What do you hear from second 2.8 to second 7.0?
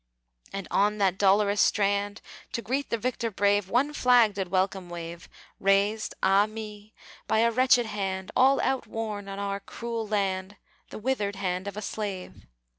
the victor brave, One flag did welcome wave Raised, ah me!